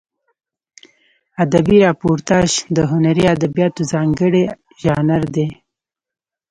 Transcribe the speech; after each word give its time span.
ادبي 1.43 1.77
راپورتاژ 1.85 2.49
د 2.75 2.77
هنري 2.91 3.25
ادبیاتو 3.35 3.81
ځانګړی 3.91 4.43
ژانر 4.83 5.23
دی. 5.35 5.47